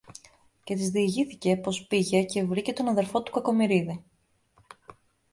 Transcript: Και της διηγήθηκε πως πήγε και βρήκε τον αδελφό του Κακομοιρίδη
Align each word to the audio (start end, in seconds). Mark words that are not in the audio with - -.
Και 0.63 0.75
της 0.75 0.89
διηγήθηκε 0.89 1.57
πως 1.57 1.87
πήγε 1.87 2.23
και 2.25 2.43
βρήκε 2.43 2.73
τον 2.73 2.87
αδελφό 2.87 3.23
του 3.23 3.31
Κακομοιρίδη 3.31 4.03